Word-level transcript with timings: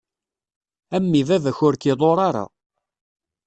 A 0.95 0.97
mmi 1.03 1.21
baba-k 1.27 1.59
ur 1.67 1.75
k-iḍur 1.81 2.17
ara. 2.27 2.45